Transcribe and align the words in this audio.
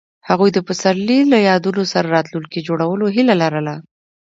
هغوی 0.29 0.49
د 0.53 0.59
پسرلی 0.67 1.19
له 1.31 1.37
یادونو 1.49 1.83
سره 1.93 2.13
راتلونکی 2.15 2.65
جوړولو 2.67 3.05
هیله 3.15 3.35
لرله. 3.41 3.75